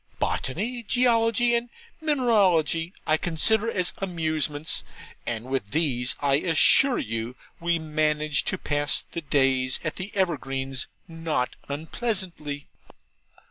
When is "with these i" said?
5.45-6.37